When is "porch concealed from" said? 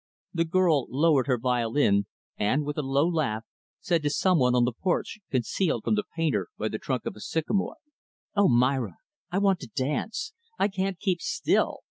4.73-5.93